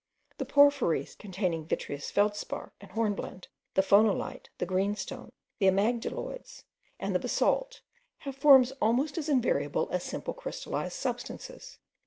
[0.39, 6.63] The porphyries containing vitreous feldspar and hornblende, the phonolite, the greenstone, the amygdaloids,
[6.99, 7.81] and the basalt,
[8.25, 11.77] have forms almost as invariable as simple crystallized substances.